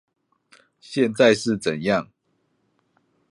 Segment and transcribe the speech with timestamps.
[0.79, 2.07] 現在是怎樣